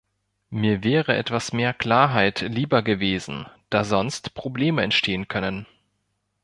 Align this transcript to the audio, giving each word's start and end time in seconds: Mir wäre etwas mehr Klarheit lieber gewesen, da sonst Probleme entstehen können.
Mir 0.49 0.83
wäre 0.83 1.15
etwas 1.15 1.53
mehr 1.53 1.75
Klarheit 1.75 2.39
lieber 2.41 2.81
gewesen, 2.81 3.45
da 3.69 3.83
sonst 3.83 4.33
Probleme 4.33 4.81
entstehen 4.81 5.27
können. 5.27 5.67